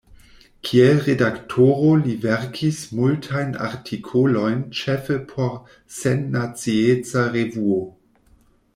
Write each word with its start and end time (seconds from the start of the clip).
Kiel 0.69 1.01
redaktoro 1.07 1.91
li 2.05 2.15
verkis 2.23 2.81
multajn 3.01 3.53
artikolojn 3.67 4.67
ĉefe 4.81 5.21
por 5.35 5.55
“Sennacieca 6.01 7.31
Revuo”. 7.39 7.83